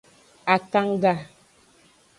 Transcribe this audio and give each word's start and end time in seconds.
Akanga. 0.53 1.13